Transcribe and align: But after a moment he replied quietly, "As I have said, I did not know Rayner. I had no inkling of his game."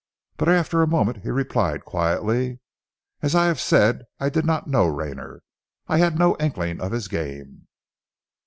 But 0.37 0.49
after 0.49 0.81
a 0.81 0.87
moment 0.87 1.17
he 1.17 1.29
replied 1.29 1.85
quietly, 1.85 2.57
"As 3.21 3.35
I 3.35 3.45
have 3.45 3.59
said, 3.59 4.01
I 4.19 4.29
did 4.29 4.45
not 4.47 4.65
know 4.65 4.87
Rayner. 4.87 5.43
I 5.87 5.99
had 5.99 6.17
no 6.17 6.35
inkling 6.37 6.81
of 6.81 6.91
his 6.91 7.07
game." 7.07 7.67